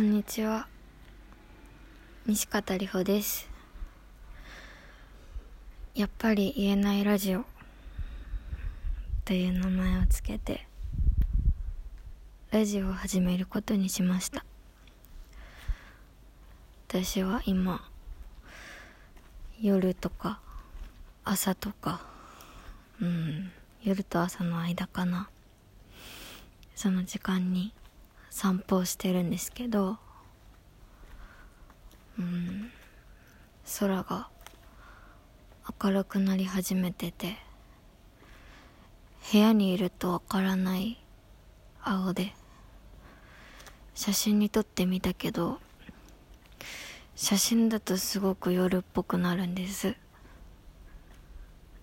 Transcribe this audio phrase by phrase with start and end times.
[0.00, 0.66] こんにちは。
[2.24, 3.50] 西方里穂です。
[5.94, 7.44] やっぱり言えないラジオ
[9.26, 10.66] という名前をつけて
[12.50, 14.42] ラジオを始めることにしました。
[16.88, 17.82] 私は今
[19.60, 20.40] 夜とか
[21.24, 22.00] 朝とか
[23.02, 25.28] うん夜と朝の間かな。
[26.74, 27.74] その時間に
[28.30, 29.98] 散歩をしてるんですけど
[32.18, 32.70] うん
[33.78, 34.28] 空が
[35.82, 37.36] 明るくなり始めてて
[39.32, 40.98] 部屋にいるとわからない
[41.82, 42.32] 青で
[43.94, 45.60] 写真に撮ってみたけど
[47.14, 49.94] 写真だとすごく夜っぽくなるんです。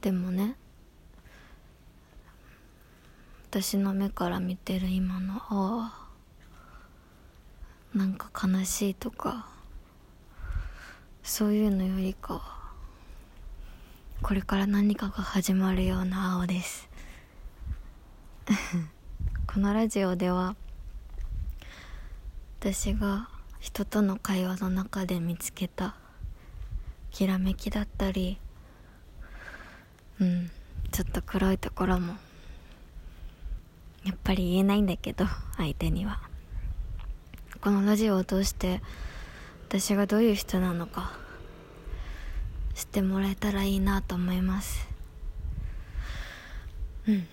[0.00, 0.56] でもね
[3.50, 6.05] 私の目から見てる今の青は
[7.96, 9.46] なんか悲しいとか
[11.22, 12.42] そういうのよりかは
[14.20, 16.90] これから何かが始まるような青です。
[19.48, 20.56] このラジオでは
[22.60, 23.30] 私が
[23.60, 25.96] 人との会話の中で見つけた
[27.10, 28.38] きらめきだったり
[30.20, 30.50] うん
[30.92, 32.16] ちょっと黒いところも
[34.04, 35.24] やっぱり言えないんだけど
[35.56, 36.25] 相手には。
[37.66, 38.80] このラジオを通して
[39.66, 41.18] 私がどういう人なのか
[42.76, 44.88] 知ってもらえたらいいなと思います。
[47.08, 47.26] うん。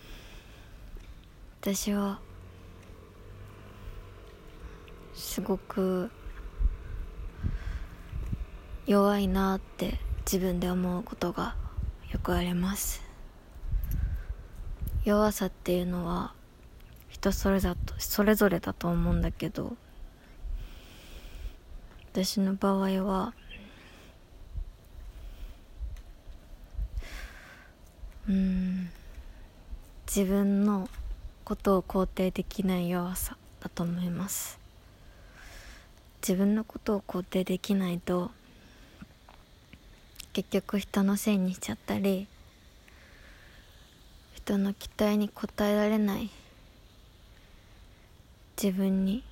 [1.61, 2.19] 私は
[5.13, 6.09] すごく
[8.87, 11.55] 弱いなって自分で思うことが
[12.11, 13.03] よくあります。
[15.05, 16.33] 弱さっていうのは
[17.09, 19.77] 人それだとそれぞれだと思うんだけど
[22.13, 23.33] 私の場合は
[28.29, 28.91] うん
[30.05, 30.87] 自分の
[31.43, 34.59] ことを肯定できない弱さだと思います。
[36.21, 38.29] 自分のことを肯定できないと
[40.33, 42.27] 結局人のせいにしちゃったり
[44.35, 46.29] 人の期待に応えられない
[48.55, 49.23] 自分に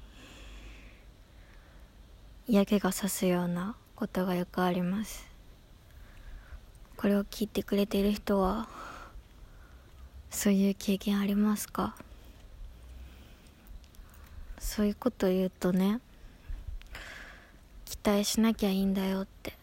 [2.51, 5.25] 嫌気がさすようなことがよくあります。
[6.97, 8.67] これを聞いてくれている人は
[10.29, 11.95] そういう経験ありますか？
[14.59, 16.01] そういうこと言うとね
[17.85, 19.53] 期待しなきゃいいんだよって。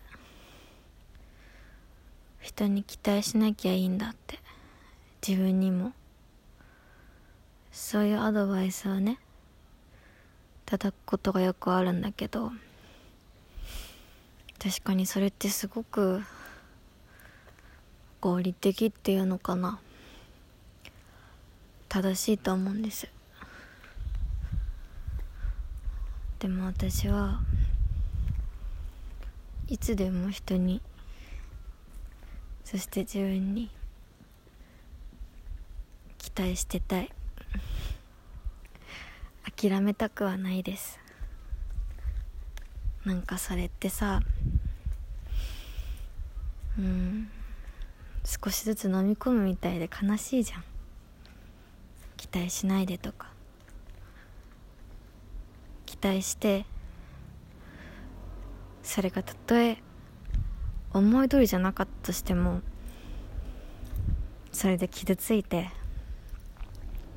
[2.40, 4.38] 人に期待しなきゃいいんだって。
[5.20, 5.92] 自分にも。
[7.70, 9.18] そういうアドバイスをね
[10.64, 12.50] 叩くことがよくあるんだけど。
[14.58, 16.22] 確かにそれってすごく
[18.20, 19.80] 合理的っていうのかな。
[21.88, 23.08] 正しいと思うんです。
[26.40, 27.40] でも私は
[29.68, 30.82] いつでも人に
[32.64, 33.70] そして自分に
[36.18, 37.10] 期待してたい。
[39.56, 41.00] 諦めたくはないです。
[43.04, 44.20] なんかそれってさ
[46.78, 47.30] うん。
[48.24, 50.64] 少しずつ飲み込むみたいで悲しいじゃん。
[52.16, 53.32] 期待しないでとか。
[55.86, 56.64] 期待して
[58.82, 59.78] それがたとえ
[60.92, 62.60] 思い通りじゃなかったとしても
[64.52, 65.70] それで傷ついて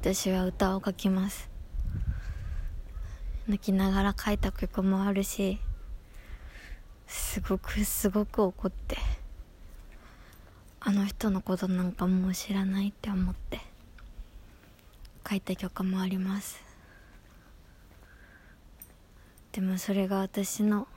[0.01, 1.49] 私は歌を書きます。
[3.47, 5.59] 泣きながら書いた曲もあるし
[7.07, 8.97] すごくすごく怒って。
[10.83, 13.61] あの人のことなんかもう知らないって思って
[15.29, 16.59] 書いた曲もあります。
[19.51, 20.87] でもそれが私の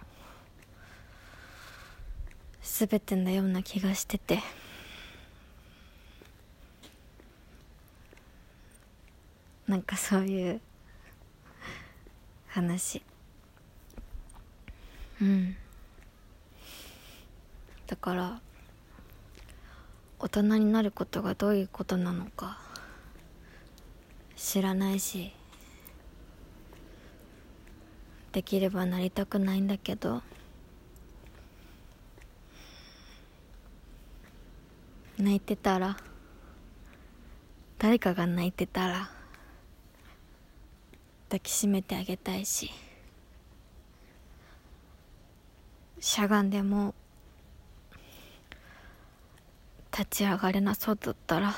[2.63, 4.39] 全てのような気がしてて
[9.69, 10.61] なんかそういう
[12.49, 13.03] 話。
[15.21, 15.57] うん。
[17.87, 18.41] だから
[20.25, 22.59] 大人になることがどういうことなのか
[24.37, 25.31] 知らないし
[28.33, 30.23] できればなりたくないんだけど
[35.19, 35.99] 泣いてたら
[37.77, 39.11] 誰かが泣いてたら
[41.29, 42.71] 抱きしめてあげたいし
[46.01, 46.95] しゃがんでも
[49.97, 51.55] 立ち上がれなそうだったら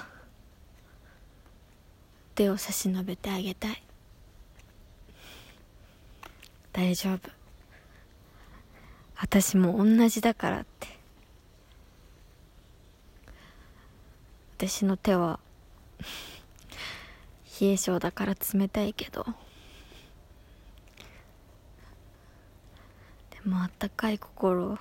[2.34, 3.82] 手を差し伸べてあげたい。
[6.70, 7.30] 大丈夫。
[9.16, 10.88] 私も同じだからって。
[14.58, 15.40] 私の手は
[17.58, 19.24] 冷え性だから冷たいけど。
[23.30, 24.78] でもあったかい心を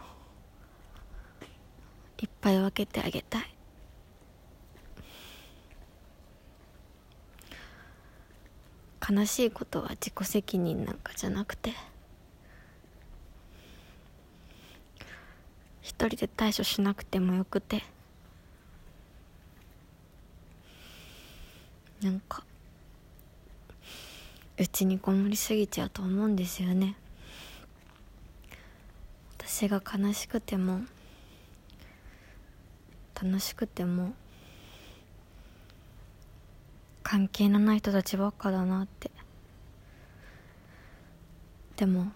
[2.22, 3.56] いっぱい分けてあげたい。
[9.08, 11.74] 悲しいことは自己責任なんかじゃなくて
[15.84, 17.84] 一人で対処しなくてもよくて
[22.02, 22.44] なんか
[24.58, 26.96] うちにこもりすぎちゃうと思うんですよね。
[29.38, 30.82] 私が悲しくても
[33.22, 34.14] 楽しくても
[37.02, 39.12] 関係のない人たちばっかだなって。
[41.78, 42.12] でも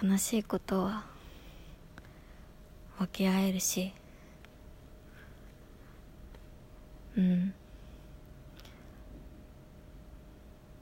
[0.00, 1.04] 悲しいことは
[2.98, 3.92] 分け合えるし
[7.16, 7.54] うん。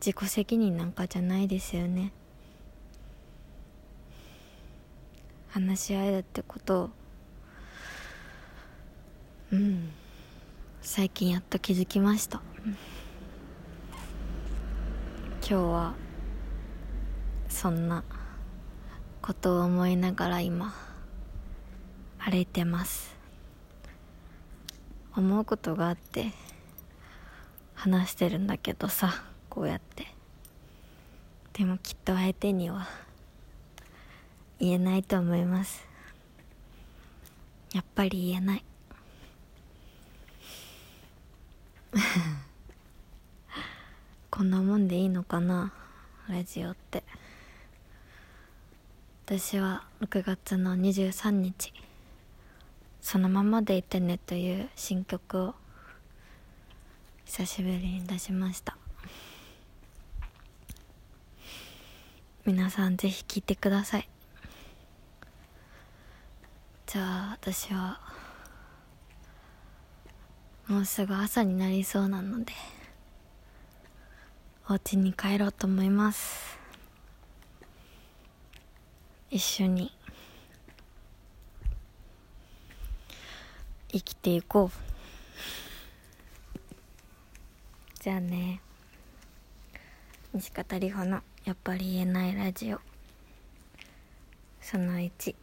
[0.01, 2.13] 自己責任なんかじゃないですよね。
[5.49, 6.91] 話し合えるってことを
[9.53, 9.91] うん。
[10.83, 12.41] 最近やっと気づきました、
[15.41, 15.95] 今日は
[17.49, 18.05] そんな
[19.23, 20.75] ことを思いながら今
[22.19, 23.17] 歩いてます。
[25.17, 26.33] 思うことがあって
[27.75, 30.07] 話してるんだけどさこうやって。
[31.53, 32.87] でもきっと相手には
[34.61, 35.87] 言えないと思います。
[37.73, 38.65] やっぱり言えない。
[44.31, 45.73] こんなもんでいいのかな
[46.29, 47.05] ラジオって。
[49.27, 51.73] 私は6月の23日
[53.03, 55.55] 「そのままでいてね」という新曲を
[57.25, 58.79] 久しぶりに出しました。
[62.45, 64.09] 皆さんぜひ聴いてください。
[66.87, 68.01] じゃあ私は
[70.69, 72.53] もうすぐ朝になりそうなので
[74.69, 76.59] お家に帰ろうと思います。
[79.31, 79.93] 一緒に
[83.93, 84.87] 生きていこう。
[88.03, 88.61] じゃあね
[90.35, 92.81] 西方里穂のやっぱり言えないラジオ
[94.61, 95.35] その1